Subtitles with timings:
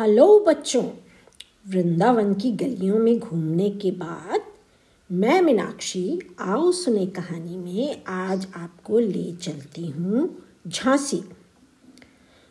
[0.00, 0.82] Hello बच्चों,
[1.68, 4.40] वृंदावन की गलियों में घूमने के बाद
[5.10, 11.22] मैं मीनाक्षी आओ सुने कहानी में आज आपको ले चलती हूँ झांसी।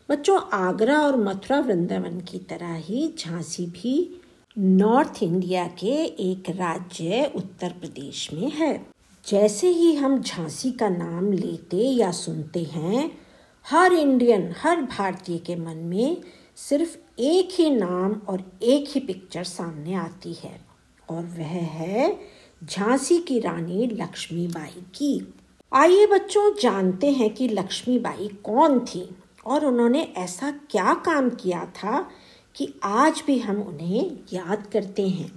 [0.10, 4.22] बच्चों, आगरा और मथुरा वृंदावन की तरह ही झांसी भी
[4.58, 8.86] नॉर्थ इंडिया के एक राज्य उत्तर प्रदेश में है।
[9.28, 13.18] जैसे ही हम झांसी का नाम लेते या सुनते हैं,
[13.66, 16.18] हर इंडियन, हर भारतीय के मन में
[16.56, 20.60] सिर्फ़ एक ही नाम और एक ही पिक्चर सामने आती है
[21.10, 22.20] और वह है
[22.64, 25.34] झांसी की रानी लक्ष्मीबाई की।
[25.74, 29.10] आइए बच्चों, जानते हैं कि लक्ष्मीबाई कौन थी
[29.46, 32.12] और उन्होंने ऐसा क्या काम किया था
[32.56, 35.32] कि आज भी हम उन्हें याद करते हैं।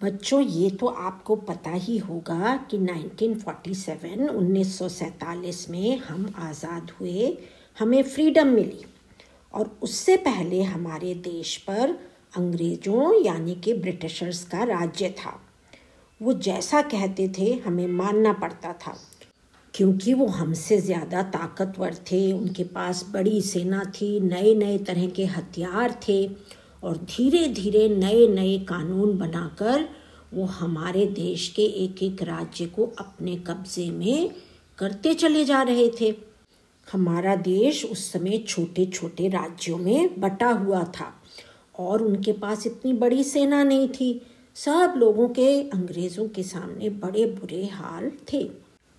[0.00, 7.38] बच्चों, ये तो आपको पता ही होगा कि 1947 1947 में हम आज़ाद हुए,
[7.78, 8.84] हमें फ्रीडम मिली।
[9.54, 11.98] और उससे पहले हमारे देश पर
[12.36, 15.40] अंग्रेज़ों, यानी कि ब्रिटिशर्स का राज्य था।
[16.20, 18.96] वो जैसा कहते थे, हमें मानना पड़ता था।
[19.74, 25.24] क्योंकि वो हमसे ज़्यादा ताकतवर थे, उनके पास बड़ी सेना थी नए नए तरह के
[25.24, 26.26] हथियार थे
[26.82, 29.88] और धीरे धीरे नए नए कानून बनाकर
[30.34, 34.30] वो हमारे देश के एक एक राज्य को अपने कब्ज़े में
[34.78, 36.10] करते चले जा रहे थे।
[36.92, 41.12] हमारा देश उस समय छोटे छोटे राज्यों में बटा हुआ था
[41.78, 47.26] और उनके पास इतनी बड़ी सेना नहीं थी। सब लोगों के अंग्रेज़ों के सामने बड़े
[47.26, 48.50] बुरे हाल थे।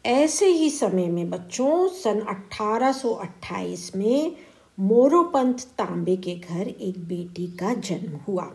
[0.06, 4.36] ऐसे ही समय में बच्चों, सन 1828 में
[4.80, 8.54] मोरोपंत तांबे के घर एक बेटी का जन्म हुआ।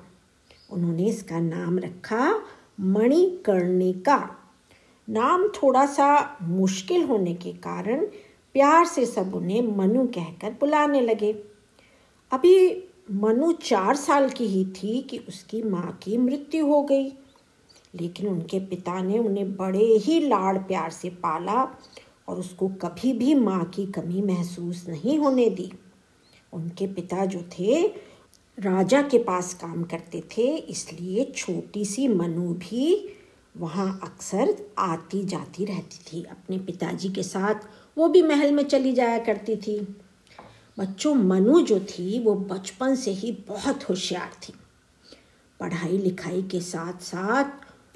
[0.70, 2.42] उन्होंने इसका नाम रखा
[2.80, 4.36] मणिकर्णिका।
[5.08, 8.06] नाम थोड़ा सा मुश्किल होने के कारण
[8.52, 11.32] प्यार से सब उन्हें मनु कहकर बुलाने लगे।
[12.32, 17.12] अभी मनु चार साल की ही थी कि उसकी माँ की मृत्यु हो गई।
[17.94, 21.78] लेकिन उनके पिता ने उन्हें बड़े ही लाड़ प्यार से पाला
[22.28, 25.72] और उसको कभी भी माँ की कमी महसूस नहीं होने दी।
[26.52, 27.86] उनके पिता जो थे,
[28.58, 33.14] राजा के पास काम करते थे, इसलिए छोटी सी मनु भी
[33.56, 37.54] वहाँ अक्सर आती जाती रहती थी अपने पिताजी के साथ।
[37.98, 39.80] वो भी महल में चली जाया करती थी।
[40.78, 44.52] बच्चों, मनु जो थी, वो बचपन से ही बहुत होशियार थी।
[45.60, 47.44] पढ़ाई लिखाई के साथ साथ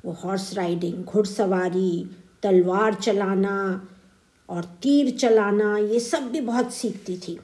[0.04, 2.10] वो हॉर्स राइडिंग घुड़सवारी,
[2.42, 3.88] तलवार चलाना
[4.48, 7.40] और तीर चलाना, ये सब भी बहुत सीखती थी।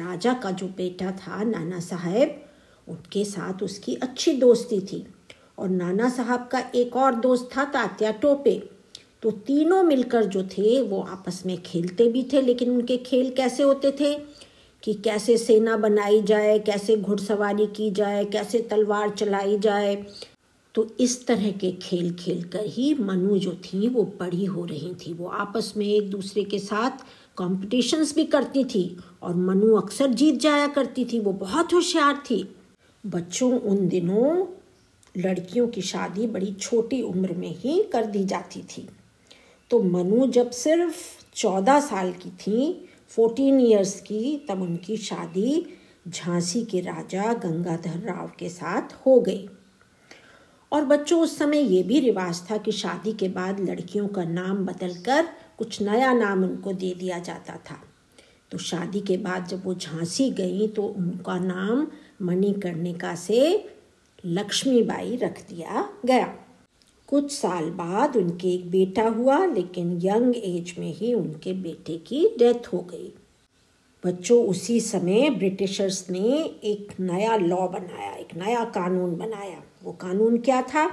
[0.00, 2.44] राजा का जो बेटा था, नाना साहेब,
[2.88, 5.14] उनके साथ उसकी अच्छी दोस्ती थी।
[5.58, 8.77] और नाना साहब का एक और दोस्त था तात्या टोपे।
[9.22, 13.62] तो तीनों मिलकर जो थे, वो आपस में खेलते भी थे, लेकिन उनके खेल कैसे
[13.62, 14.14] होते थे
[14.82, 20.06] कि कैसे सेना बनाई जाए, कैसे घुड़सवारी की जाए, कैसे तलवार चलाई जाए।
[20.74, 24.94] तो इस तरह के खेल खेल कर ही मनु जो थी, वो बड़ी हो रही
[24.94, 26.90] थी। वो आपस में एक दूसरे के साथ
[27.36, 32.54] कॉम्पिटिशन्स भी करती थी और मनु अक्सर जीत जाया करती थी। वो बहुत होशियार थी।
[33.06, 34.46] बच्चों, उन दिनों
[35.18, 38.88] लड़कियों की शादी बड़ी छोटी उम्र में ही कर दी जाती थी।
[39.70, 40.96] तो मनु जब सिर्फ़
[41.34, 45.76] चौदह साल की थी फोर्टीन ईयर्स की, तब उनकी शादी
[46.08, 49.48] झांसी के राजा गंगाधर राव के साथ हो गई।
[50.72, 54.66] और बच्चों, उस समय ये भी रिवाज था कि शादी के बाद लड़कियों का नाम
[54.66, 55.28] बदलकर
[55.58, 57.80] कुछ नया नाम उनको दे दिया जाता था।
[58.50, 61.86] तो शादी के बाद जब वो झांसी गई तो उनका नाम
[62.22, 63.68] मणिकर्णिका से
[64.26, 66.34] लक्ष्मीबाई रख दिया गया।
[67.08, 72.34] कुछ साल बाद उनके एक बेटा हुआ, लेकिन यंग एज में ही उनके बेटे की
[72.38, 73.12] डेथ हो गई।
[74.04, 80.38] बच्चों, उसी समय ब्रिटिशर्स ने एक नया लॉ बनाया, एक नया कानून बनाया। वो कानून
[80.38, 80.90] क्या था?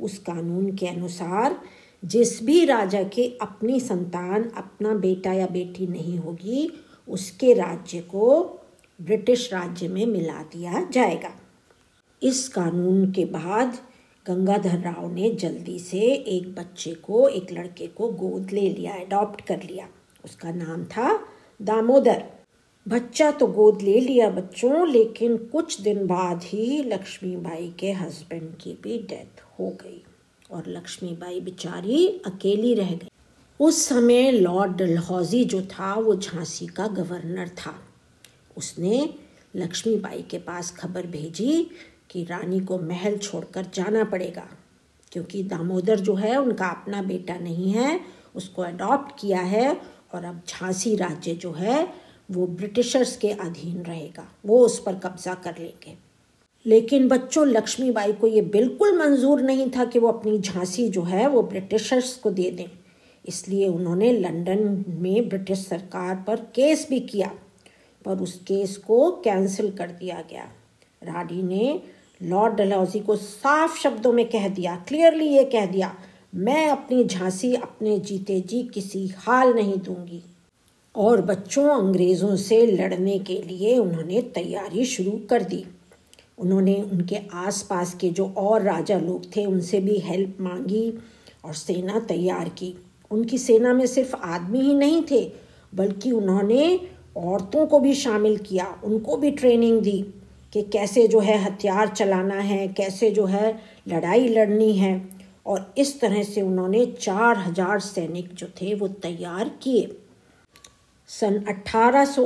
[0.00, 1.60] उस कानून के अनुसार
[2.04, 6.72] जिस भी राजा के अपनी संतान, अपना बेटा या बेटी नहीं होगी,
[7.08, 8.44] उसके राज्य को
[9.02, 11.30] ब्रिटिश राज्य में मिला दिया जाएगा।
[12.22, 13.78] इस कानून के बाद
[14.26, 19.40] गंगाधर राव ने जल्दी से एक बच्चे को, एक लड़के को गोद ले लिया अडॉप्ट
[19.40, 19.88] कर लिया।
[20.24, 21.26] उसका नाम था
[21.62, 22.24] दामोदर।
[22.88, 28.78] बच्चा तो गोद ले लिया बच्चों, लेकिन कुछ दिन बाद ही लक्ष्मीबाई के हस्बैंड की
[28.82, 30.02] भी डेथ हो गई
[30.50, 33.08] और लक्ष्मीबाई बेचारी अकेली रह गई।
[33.60, 37.74] उस समय लॉर्ड डलहौजी जो था, वो झांसी का गवर्नर था।
[38.56, 39.14] उसने
[39.56, 41.70] लक्ष्मीबाई के पास खबर भेजी
[42.12, 44.46] कि रानी को महल छोड़कर जाना पड़ेगा,
[45.12, 48.00] क्योंकि दामोदर जो है उनका अपना बेटा नहीं है,
[48.34, 49.76] उसको अडॉप्ट किया है
[50.14, 51.88] और अब झांसी राज्य जो है
[52.30, 55.96] वो ब्रिटिशर्स के अधीन रहेगा, वो उस पर कब्जा कर लेंगे।
[56.66, 61.26] लेकिन बच्चों, लक्ष्मीबाई को ये बिल्कुल मंजूर नहीं था कि वो अपनी झांसी जो है
[61.28, 62.66] वो ब्रिटिशर्स को दे दें।
[63.24, 67.30] इसलिए उन्होंने लंदन में ब्रिटिश सरकार पर केस भी किया,
[68.04, 70.48] पर उस केस को कैंसिल कर दिया गया।
[71.02, 71.82] रानी ने
[72.22, 75.94] लॉर्ड डलहौजी को साफ़ शब्दों में कह दिया, क्लियरली ये कह दिया,
[76.34, 80.22] मैं अपनी झांसी अपने जीते जी किसी हाल नहीं दूँगी।
[80.96, 85.64] और बच्चों अंग्रेज़ों से लड़ने के लिए उन्होंने तैयारी शुरू कर दी।
[86.38, 90.98] उन्होंने उनके आसपास के जो और राजा लोग थे, उनसे भी हेल्प मांगी
[91.44, 92.74] और सेना तैयार की।
[93.10, 95.32] उनकी सेना में सिर्फ़ आदमी ही नहीं थे,
[95.74, 96.80] बल्कि उन्होंने
[97.16, 100.04] औरतों को भी शामिल किया, उनको भी ट्रेनिंग दी।
[100.52, 106.00] कि कैसे जो है हथियार चलाना है, कैसे जो है लड़ाई लड़नी है। और इस
[106.00, 109.96] तरह से उन्होंने चार हज़ार सैनिक जो थे वो तैयार किए।
[111.08, 112.16] सन अट्ठारह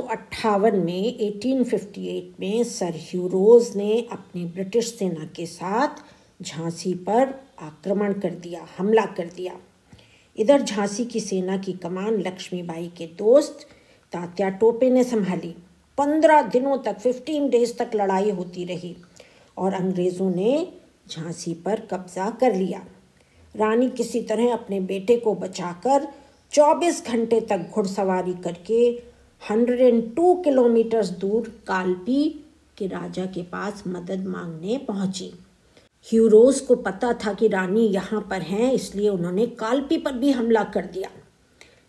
[0.73, 6.03] में 1858 में सर ह्यूरोज ने अपनी ब्रिटिश सेना के साथ
[6.41, 9.53] झांसी पर आक्रमण कर दिया, हमला कर दिया।
[10.37, 13.67] इधर झांसी की सेना की कमान लक्ष्मीबाई के दोस्त
[14.13, 15.55] तात्या टोपे ने संभाली।
[15.97, 18.95] पंद्रह दिनों तक फिफ्टीन डेज़ तक लड़ाई होती रही
[19.57, 20.67] और अंग्रेज़ों ने
[21.09, 22.85] झांसी पर कब्जा कर लिया।
[23.55, 26.07] रानी किसी तरह अपने बेटे को बचाकर
[26.51, 28.79] 24 घंटे तक घुड़सवारी करके
[29.41, 32.23] 102 किलोमीटर दूर कालपी
[32.77, 35.31] के राजा के पास मदद मांगने पहुँची।
[36.07, 40.63] ह्यूरोज को पता था कि रानी यहाँ पर हैं, इसलिए उन्होंने कालपी पर भी हमला
[40.63, 41.09] कर दिया।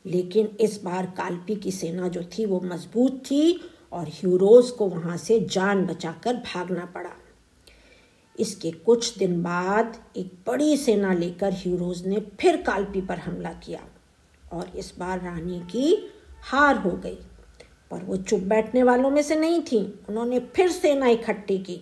[0.06, 3.60] लेकिन इस बार कालपी की सेना जो थी वो मज़बूत थी
[3.92, 7.10] और ह्यूरोज को वहाँ से जान बचाकर भागना पड़ा।
[8.38, 13.80] इसके कुछ दिन बाद एक बड़ी सेना लेकर ह्यूरोज ने फिर कालपी पर हमला किया
[14.52, 16.12] और इस बार रानी की
[16.42, 17.18] हार हो गई।
[17.90, 21.80] पर वो चुप बैठने वालों में से नहीं थी। उन्होंने फिर सेना इकट्ठी की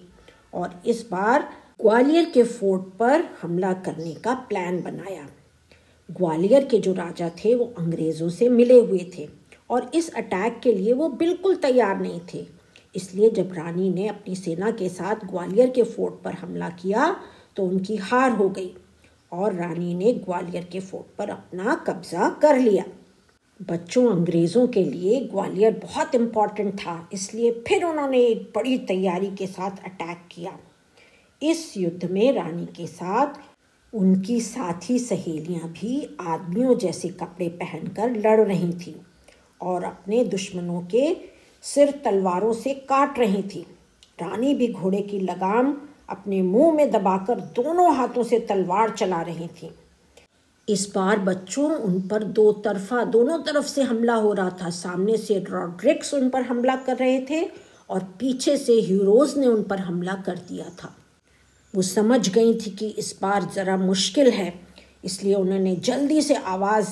[0.54, 1.48] और इस बार
[1.80, 5.28] ग्वालियर के फोर्ट पर हमला करने का प्लान बनाया।
[6.10, 9.28] ग्वालियर के जो राजा थे वो अंग्रेज़ों से मिले हुए थे।
[9.70, 12.46] और इस अटैक के लिए वो बिल्कुल तैयार नहीं थे।
[12.94, 17.14] इसलिए जब रानी ने अपनी सेना के साथ ग्वालियर के फोर्ट पर हमला किया
[17.56, 18.70] तो उनकी हार हो गई
[19.32, 22.84] और रानी ने ग्वालियर के फोर्ट पर अपना कब्जा कर लिया।
[23.60, 29.46] बच्चों, अंग्रेज़ों के लिए ग्वालियर बहुत इंपॉर्टेंट था, इसलिए फिर उन्होंने एक बड़ी तैयारी के
[29.46, 30.56] साथ अटैक किया।
[31.42, 33.40] इस युद्ध में रानी के साथ
[33.92, 38.94] उनकी साथी सहेलियाँ भी आदमियों जैसे कपड़े पहनकर लड़ रही थीं।
[39.60, 41.16] और अपने दुश्मनों के
[41.64, 43.66] सिर तलवारों से काट रही थी।
[44.20, 45.74] रानी भी घोड़े की लगाम
[46.08, 49.70] अपने मुँह में दबाकर दोनों हाथों से तलवार चला रही थी।
[50.68, 55.16] इस बार बच्चों उन पर दो तरफा, दोनों तरफ़ से हमला हो रहा था। सामने
[55.16, 57.42] से रॉड्रिक्स उन पर हमला कर रहे थे
[57.90, 60.94] और पीछे से हीरोज ने उन पर हमला कर दिया था।
[61.74, 64.52] वो समझ गई थी कि इस बार ज़रा मुश्किल है,
[65.04, 66.88] इसलिए उन्होंने जल्दी से आवाज़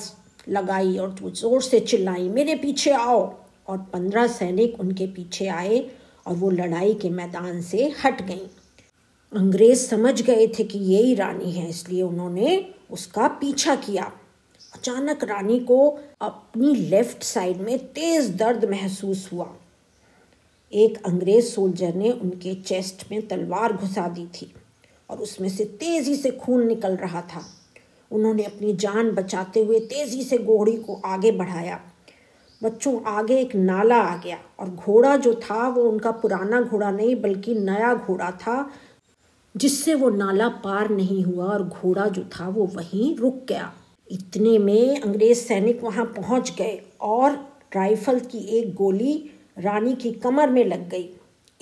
[0.49, 3.33] लगाई और ज़ोर से चिल्लाई, मेरे पीछे आओ!
[3.67, 5.79] और पंद्रह सैनिक उनके पीछे आए
[6.27, 8.47] और वो लड़ाई के मैदान से हट गईं।
[9.31, 14.11] अंग्रेज़ समझ गए थे कि यही रानी है, इसलिए उन्होंने उसका पीछा किया।
[14.75, 15.77] अचानक रानी को
[16.21, 19.49] अपनी लेफ़्ट साइड में तेज दर्द महसूस हुआ।
[20.73, 24.51] एक अंग्रेज़ सोल्जर ने उनके चेस्ट में तलवार घुसा दी थी
[25.09, 27.41] और उसमें से तेज़ी से खून निकल रहा था।
[28.11, 31.79] उन्होंने अपनी जान बचाते हुए तेज़ी से घोड़ी को आगे बढ़ाया।
[32.63, 37.15] बच्चों, आगे एक नाला आ गया और घोड़ा जो था, वो उनका पुराना घोड़ा नहीं,
[37.15, 38.71] बल्कि नया घोड़ा था,
[39.57, 43.73] जिससे वो नाला पार नहीं हुआ और घोड़ा जो था, वो वहीं रुक गया।
[44.11, 47.31] इतने में अंग्रेज़ सैनिक वहाँ पहुँच गए और
[47.75, 51.09] राइफल की एक गोली रानी की कमर में लग गई।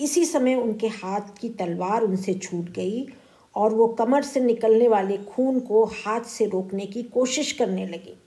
[0.00, 3.06] इसी समय उनके हाथ की तलवार उनसे छूट गई
[3.56, 8.18] और वो कमर से निकलने वाले खून को हाथ से रोकने की कोशिश करने लगी।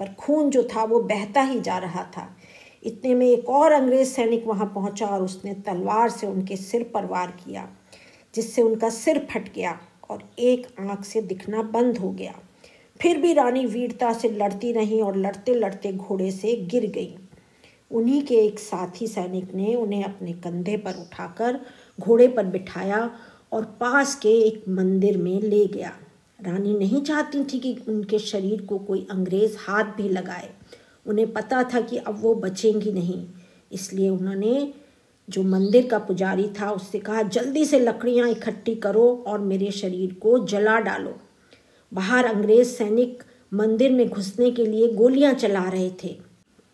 [0.00, 2.36] पर खून जो था, वो बहता ही जा रहा था।
[2.84, 7.06] इतने में एक और अंग्रेज़ सैनिक वहाँ पहुँचा और उसने तलवार से उनके सिर पर
[7.06, 7.68] वार किया,
[8.34, 9.78] जिससे उनका सिर फट गया
[10.10, 12.34] और एक आँख से दिखना बंद हो गया।
[13.00, 17.16] फिर भी रानी वीरता से लड़ती रही और लड़ते लड़ते घोड़े से गिर गई।
[17.90, 21.60] उन्हीं के एक साथी सैनिक ने उन्हें अपने कंधे पर उठाकर
[22.00, 23.10] घोड़े पर बिठाया
[23.52, 25.92] और पास के एक मंदिर में ले गया।
[26.42, 30.50] रानी नहीं चाहती थी कि उनके शरीर को कोई अंग्रेज़ हाथ भी लगाए।
[31.06, 33.26] उन्हें पता था कि अब वो बचेंगी नहीं।
[33.72, 34.74] इसलिए उन्होंने
[35.30, 40.14] जो मंदिर का पुजारी था, उससे कहा, जल्दी से लकड़ियाँ इकट्ठी करो और मेरे शरीर
[40.14, 41.20] को जला डालो।
[41.94, 43.22] बाहर अंग्रेज़ सैनिक
[43.54, 46.16] मंदिर में घुसने के लिए गोलियाँ चला रहे थे।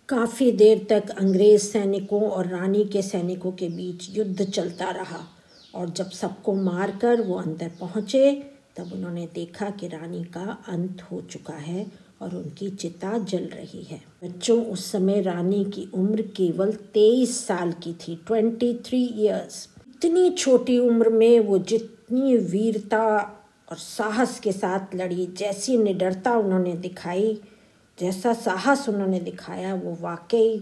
[0.08, 5.31] काफ़ी देर तक अंग्रेज़ सैनिकों और रानी के सैनिकों के बीच युद्ध चलता रहा।
[5.74, 8.32] और जब सबको मारकर वो अंदर पहुँचे,
[8.76, 11.86] तब उन्होंने देखा कि रानी का अंत हो चुका है
[12.22, 17.72] और उनकी चिता जल रही है। बच्चों, उस समय रानी की उम्र केवल तेईस साल
[17.72, 23.04] की थी ट्वेंटी थ्री ईयर्स इतनी छोटी उम्र में वो जितनी वीरता
[23.70, 27.40] और साहस के साथ लड़ी, जैसी निडरता उन्होंने दिखाई,
[27.98, 30.58] जैसा साहस उन्होंने दिखाया, वो वाकई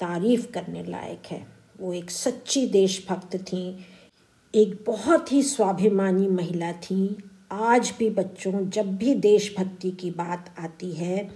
[0.00, 1.46] तारीफ़ करने लायक है।
[1.80, 3.78] वो एक सच्ची देशभक्त थी
[4.54, 7.16] एक बहुत ही स्वाभिमानी महिला थी।
[7.52, 11.30] आज भी बच्चों, जब भी देशभक्ति की बात आती है,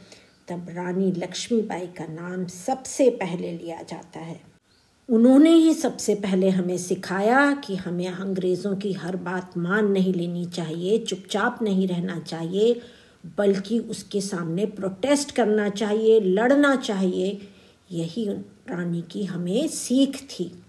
[0.49, 4.41] तब रानी लक्ष्मीबाई का नाम सबसे पहले लिया जाता है।
[5.11, 10.45] उन्होंने ही सबसे पहले हमें सिखाया कि हमें अंग्रेज़ों की हर बात मान नहीं लेनी
[10.45, 12.81] चाहिए, चुपचाप नहीं रहना चाहिए,
[13.39, 17.41] बल्कि उसके सामने प्रोटेस्ट करना चाहिए, लड़ना चाहिए।
[17.93, 18.29] यही
[18.71, 20.64] रानी की हमें सीख थी।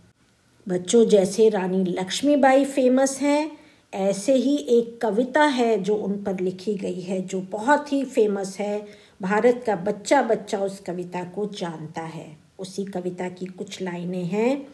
[0.67, 3.57] बच्चों जैसे रानी लक्ष्मीबाई फ़ेमस हैं,
[3.93, 8.57] ऐसे ही एक कविता है जो उन पर लिखी गई है, जो बहुत ही फ़ेमस
[8.60, 8.86] है।
[9.22, 14.67] भारत का बच्चा बच्चा उस कविता को जानता है। उसी कविता की कुछ लाइनें हैं।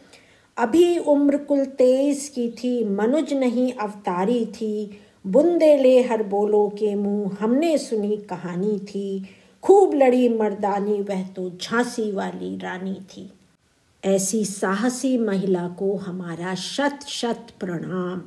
[0.56, 6.94] अभी उम्र कुल तेईस की थी, मनुज नहीं अवतारी थी। बुंदे ले हर बोलो के
[6.94, 9.24] मुँह, हमने सुनी कहानी थी।
[9.62, 13.30] खूब लड़ी मर्दानी, वह तो झांसी वाली रानी थी।
[14.04, 18.20] ऐसी साहसी महिला को हमारा शत शत प्रणाम।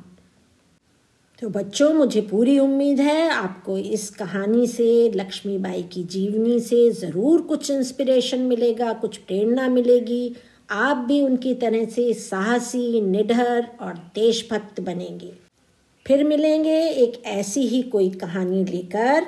[1.42, 7.42] तो बच्चों, मुझे पूरी उम्मीद है आपको इस कहानी से, लक्ष्मीबाई की जीवनी से ज़रूर
[7.42, 10.36] कुछ इंस्पिरेशन मिलेगा, कुछ प्रेरणा मिलेगी।
[10.70, 15.32] आप भी उनकी तरह से साहसी, निडर और देशभक्त बनेंगे।
[16.06, 19.26] फिर मिलेंगे एक ऐसी ही कोई कहानी लेकर।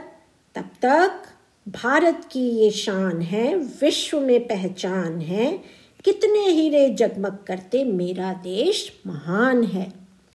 [0.55, 1.23] तब तक
[1.69, 9.00] भारत की ये शान है, विश्व में पहचान है। कितने हीरे जगमग करते मेरा देश
[9.07, 9.98] महान है।